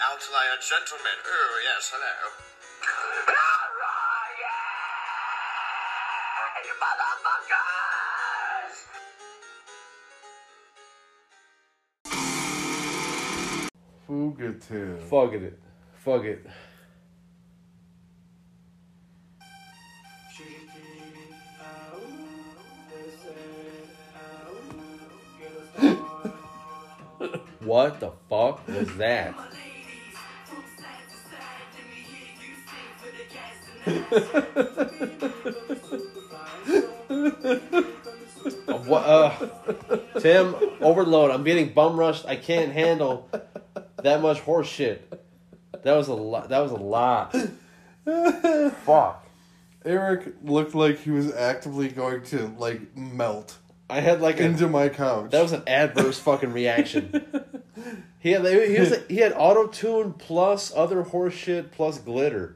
[0.00, 1.18] outlier gentleman.
[1.26, 2.30] Oh, yes, hello.
[14.06, 15.02] Fugative.
[15.04, 15.58] Fuck it.
[15.98, 16.46] Fuck it.
[27.60, 29.34] What the fuck was that?
[38.86, 39.04] What?
[39.04, 39.46] Uh,
[40.20, 41.30] Tim, overload.
[41.30, 42.26] I'm getting bum rushed.
[42.26, 43.28] I can't handle
[44.02, 45.22] that much horse shit.
[45.82, 46.48] That was a lot.
[46.48, 47.34] That was a lot.
[48.84, 49.26] Fuck.
[49.84, 54.68] Eric looked like he was actively going to like melt I had like a, into
[54.68, 55.30] my couch.
[55.30, 57.24] that was an adverse fucking reaction.
[58.22, 62.54] He had he was he had auto tune plus other horse shit plus glitter.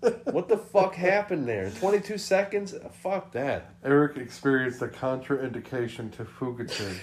[0.00, 1.70] What the fuck happened there?
[1.70, 2.74] Twenty two seconds?
[3.02, 3.74] Fuck that.
[3.84, 7.00] Eric experienced a contraindication to Fugative.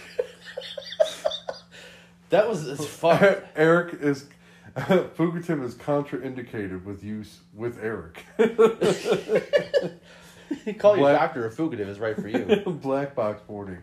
[2.30, 3.44] That was as fuck.
[3.56, 4.26] Eric is
[5.16, 8.24] Fugative is contraindicated with use with Eric.
[10.78, 12.62] Call your Black- doctor if Fugative is right for you.
[12.66, 13.80] Black box warning.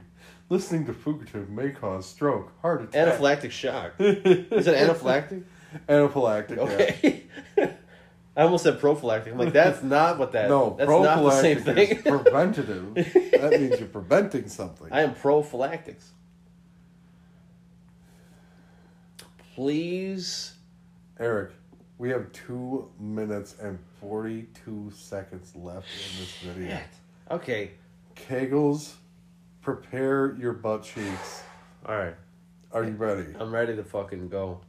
[0.48, 3.92] Listening to Fugative may cause stroke, heart attack, Anaphylactic shock.
[4.00, 5.44] Is it anaphylactic?
[5.88, 7.22] anaphylactic.
[7.56, 7.70] yeah.
[8.36, 9.32] I almost said prophylactic.
[9.32, 10.48] I'm like, that's not what that.
[10.48, 12.22] No, that's not the same prophylactic is thing.
[12.22, 12.94] preventative.
[12.94, 14.88] that means you're preventing something.
[14.90, 16.12] I am prophylactics.
[19.54, 20.54] Please.
[21.18, 21.50] Eric,
[21.98, 26.78] we have two minutes and forty-two seconds left in this video.
[27.30, 27.72] Okay.
[28.14, 28.94] Kegels,
[29.60, 31.42] prepare your butt cheeks.
[31.84, 32.14] All right.
[32.72, 33.34] Are you ready?
[33.38, 34.60] I'm ready to fucking go.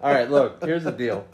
[0.00, 1.26] All right, look, here's the deal.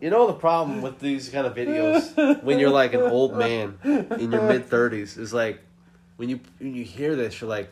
[0.00, 2.42] You know the problem with these kind of videos?
[2.42, 5.62] When you're like an old man in your mid 30s is like
[6.16, 7.70] when you when you hear this you're like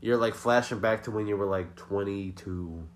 [0.00, 2.86] you're like flashing back to when you were like 22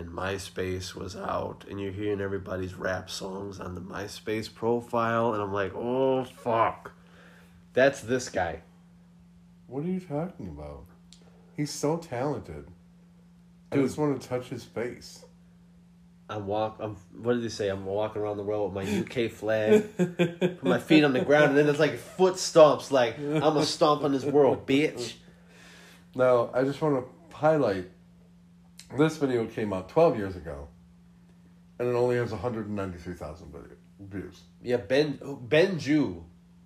[0.00, 5.42] and MySpace was out and you're hearing everybody's rap songs on the MySpace profile and
[5.42, 6.92] I'm like, "Oh fuck."
[7.72, 8.62] That's this guy.
[9.66, 10.86] What are you talking about?
[11.56, 12.66] He's so talented.
[13.70, 15.24] I just want to touch his face.
[16.28, 16.78] I'm walk.
[16.80, 16.96] I'm.
[17.22, 17.68] What did he say?
[17.68, 21.50] I'm walking around the world with my UK flag, put my feet on the ground,
[21.50, 22.90] and then it's like foot stomps.
[22.90, 25.14] Like I'm a stomp on this world, bitch.
[26.14, 27.90] Now, I just want to highlight
[28.96, 30.68] this video came out 12 years ago,
[31.78, 34.40] and it only has 193,000 video- views.
[34.62, 36.22] Yeah, Ben Benju,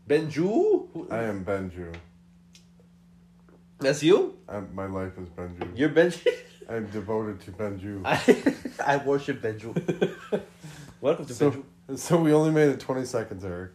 [0.08, 1.12] Benju.
[1.12, 1.94] I am Benju.
[3.78, 4.38] That's you.
[4.48, 5.76] I, my life is Benju.
[5.76, 6.26] You're Benju.
[6.68, 8.02] I'm devoted to Benju.
[8.78, 9.74] I I worship Benju.
[11.00, 11.62] Welcome to Benju.
[11.88, 13.72] So, so we only made it 20 seconds, Eric.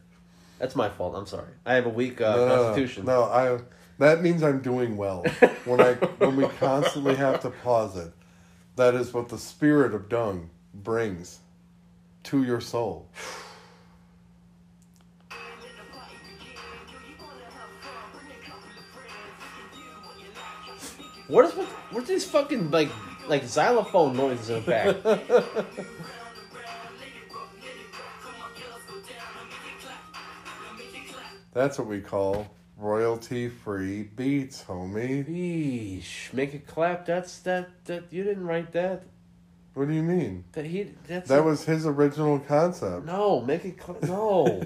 [0.58, 1.16] That's my fault.
[1.16, 1.52] I'm sorry.
[1.66, 3.06] I have a weak uh, no, constitution.
[3.06, 3.60] No, I.
[4.00, 5.24] That means I'm doing well.
[5.66, 8.14] When I when we constantly have to pause it,
[8.80, 11.40] that is what the spirit of dung brings
[12.24, 13.10] to your soul.
[21.28, 21.68] What is what?
[21.92, 22.90] What's these fucking like
[23.28, 24.96] like xylophone noises in the back?
[31.54, 35.28] That's what we call royalty free beats, homie.
[35.28, 37.06] Eesh, make it clap.
[37.06, 39.04] That's that that you didn't write that.
[39.74, 40.46] What do you mean?
[40.54, 43.06] That he that's That was his original concept.
[43.06, 44.02] no make it clap.
[44.04, 44.62] no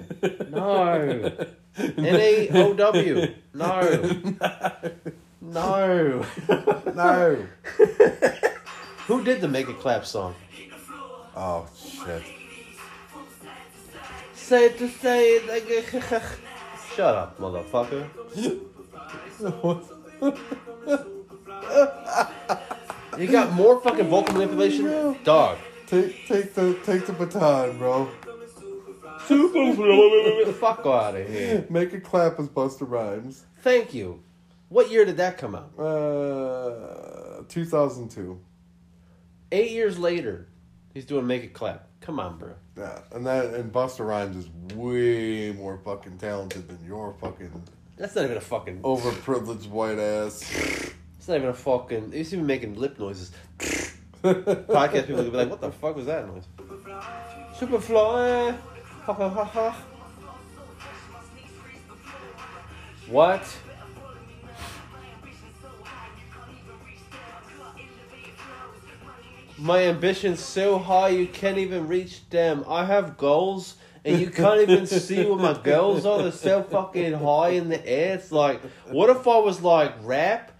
[0.50, 1.36] no
[1.76, 3.80] N A O W no
[5.40, 6.24] no.
[6.94, 7.46] No.
[9.06, 10.34] Who did the make it clap song?
[11.36, 12.22] Oh shit.
[14.34, 16.22] Say it to say it.
[16.94, 18.08] Shut up, motherfucker.
[23.18, 25.58] You got more fucking vocal manipulation, dog.
[25.86, 28.06] Take take the take the baton, bro.
[30.54, 31.64] Fuck out of here.
[31.70, 33.44] Make it clap as Busta Rhymes.
[33.62, 34.22] Thank you.
[34.68, 35.78] What year did that come out?
[35.78, 38.40] Uh, 2002.
[39.52, 40.48] Eight years later,
[40.92, 41.86] he's doing Make It Clap.
[42.04, 42.50] Come on, bro.
[42.76, 47.50] Yeah, and that and Busta Rhymes is way more fucking talented than your fucking
[47.96, 48.82] That's not even a fucking.
[48.82, 50.42] Overprivileged white ass.
[51.18, 52.12] It's not even a fucking.
[52.12, 53.32] He's even making lip noises.
[54.22, 56.44] Podcast people will be like, "What the fuck was that noise?"
[57.56, 58.54] Superfly.
[59.04, 59.84] Ha ha ha ha.
[63.08, 63.56] What?
[69.56, 72.64] My ambition's so high you can't even reach them.
[72.68, 76.22] I have goals and you can't even see what my goals are.
[76.22, 78.14] They're so fucking high in the air.
[78.16, 78.60] It's like,
[78.90, 80.52] what if I was like rap,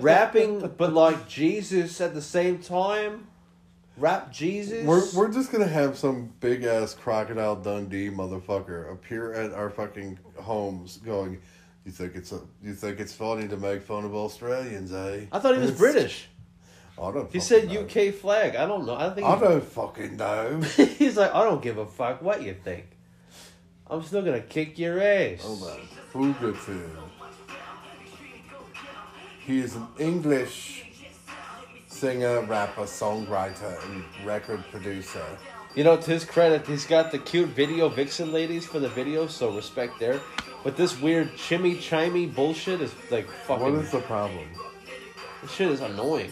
[0.00, 3.26] rapping, but like Jesus at the same time?
[3.96, 4.84] Rap Jesus.
[4.84, 10.18] We're we're just gonna have some big ass crocodile Dundee motherfucker appear at our fucking
[10.36, 11.40] homes, going,
[11.84, 15.38] "You think it's a you think it's funny to make fun of Australians, eh?" I
[15.38, 16.28] thought he was It's- British.
[17.00, 17.32] I don't.
[17.32, 17.80] He said know.
[17.80, 18.56] UK flag.
[18.56, 18.94] I don't know.
[18.94, 20.60] I think I don't fucking know.
[20.76, 22.86] he's like, I don't give a fuck what you think.
[23.88, 25.42] I'm still gonna kick your ass.
[25.42, 25.80] Hold on,
[26.10, 26.90] Fugative.
[29.40, 30.86] He is an English
[31.86, 35.24] singer, rapper, songwriter, and record producer.
[35.74, 39.26] You know, to his credit, he's got the cute video vixen ladies for the video,
[39.26, 40.20] so respect there.
[40.62, 43.64] But this weird chimmy chimey bullshit is like fucking.
[43.64, 44.46] What is the problem?
[45.42, 46.30] this shit is annoying.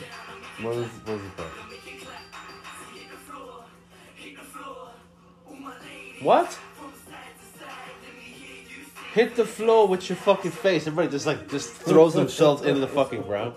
[0.61, 1.73] What is what is the problem?
[6.23, 6.59] What?
[9.13, 10.87] Hit the floor with your fucking face.
[10.87, 13.55] Everybody just like just throws themselves into the fucking ground.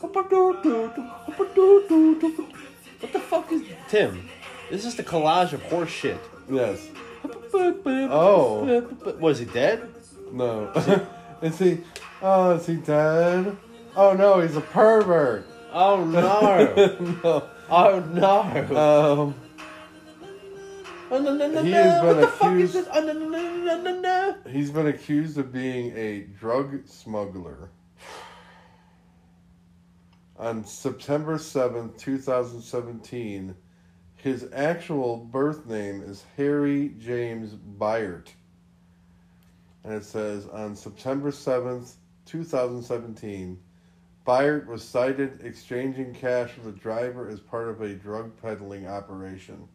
[0.00, 0.12] What
[3.12, 4.28] the fuck is Tim?
[4.70, 6.20] This is the collage of horse shit.
[6.48, 6.88] Yes.
[7.52, 8.86] Oh.
[9.18, 9.92] Was he dead?
[10.32, 10.70] No.
[11.42, 11.80] is he?
[12.22, 13.56] Oh, is he dead?
[13.96, 15.46] Oh no, he's a pervert.
[15.72, 17.20] Oh no!
[17.24, 17.48] no.
[17.70, 18.40] Oh no!
[18.76, 19.34] Um.
[21.10, 21.82] Oh, no, no, no, He no.
[21.82, 22.88] has been what the fuck is accused- this?
[22.92, 24.36] Oh, no, no, no, no, no, no.
[24.50, 27.70] He's been accused of being a drug smuggler.
[30.36, 33.54] On September 7th, 2017,
[34.16, 38.28] his actual birth name is Harry James Byart.
[39.84, 41.94] And it says on September 7th,
[42.26, 43.58] 2017,
[44.28, 49.66] Byart was cited exchanging cash with a driver as part of a drug peddling operation.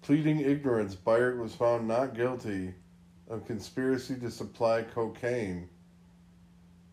[0.00, 2.72] Pleading ignorance, Byart was found not guilty
[3.28, 5.68] of conspiracy to supply cocaine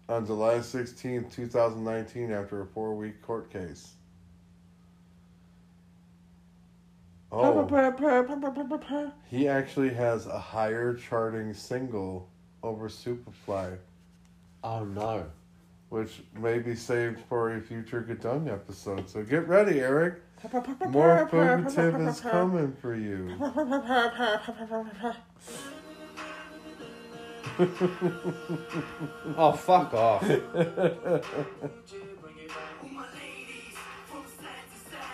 [0.09, 3.93] on July 16, 2019, after a four week court case.
[7.31, 7.63] Oh,
[9.29, 12.27] he actually has a higher charting single
[12.61, 13.77] over Superfly,
[14.61, 15.27] Oh no!
[15.95, 19.09] Which may be saved for a future Gadung episode.
[19.09, 20.15] So get ready, Eric.
[20.89, 23.37] More Fugative is coming for you.
[29.37, 30.23] Oh fuck off!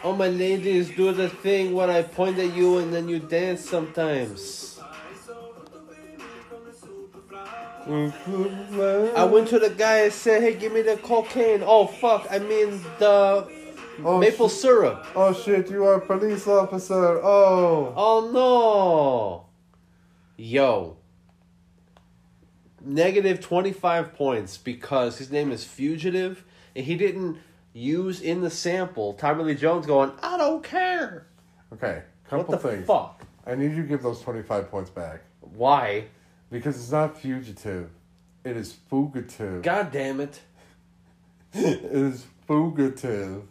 [0.03, 3.69] Oh my ladies, do the thing where I point at you and then you dance
[3.69, 4.70] sometimes.
[7.87, 9.17] Mm-hmm.
[9.17, 12.27] I went to the guy and said, "Hey, give me the cocaine." Oh fuck!
[12.29, 13.47] I mean the
[14.03, 14.57] Oh, maple shit.
[14.59, 15.05] syrup.
[15.15, 17.19] Oh shit, you are a police officer.
[17.23, 17.93] Oh.
[17.95, 19.45] Oh no!
[20.43, 20.97] Yo.
[22.83, 26.43] Negative 25 points because his name is Fugative
[26.75, 27.37] and he didn't
[27.73, 31.27] use in the sample Tommy Lee Jones going, I don't care.
[31.73, 32.87] Okay, What couple the things.
[32.87, 33.23] fuck?
[33.45, 35.21] I need you to give those 25 points back.
[35.41, 36.05] Why?
[36.51, 37.89] Because it's not fugitive.
[38.43, 39.61] It is fugitive.
[39.63, 40.41] God damn it.
[41.53, 43.43] it is fugitive.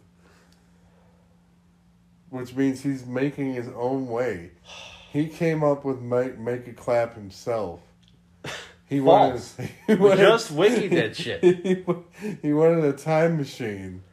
[2.29, 4.51] Which means he's making his own way.
[5.11, 7.81] He came up with make, make it clap himself.
[8.87, 9.57] He False.
[9.57, 11.43] Wanted, he wanted- just wiki that shit.
[11.43, 11.83] He,
[12.41, 14.03] he wanted a time machine.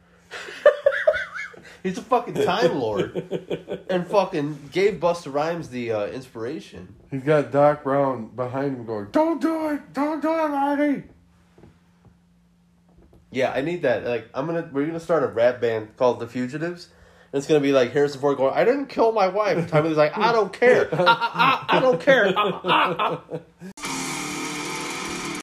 [1.83, 3.85] He's a fucking Time Lord.
[3.89, 6.95] and fucking gave Busta Rhymes the uh, inspiration.
[7.09, 9.93] He's got Doc Brown behind him going, Don't do it!
[9.93, 11.03] Don't do it, Marty!
[13.31, 14.05] Yeah, I need that.
[14.05, 16.89] Like, I'm gonna, we're gonna start a rap band called The Fugitives.
[17.31, 19.69] And it's gonna be like Harrison Ford going, I didn't kill my wife.
[19.69, 20.89] Tommy Lee's like, I don't care.
[20.93, 22.33] I, I, I, I don't care.